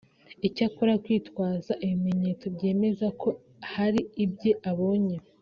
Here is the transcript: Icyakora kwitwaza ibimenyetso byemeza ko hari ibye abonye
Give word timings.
Icyakora 0.47 0.93
kwitwaza 1.03 1.71
ibimenyetso 1.85 2.45
byemeza 2.55 3.07
ko 3.21 3.29
hari 3.73 4.01
ibye 4.25 4.51
abonye 4.71 5.17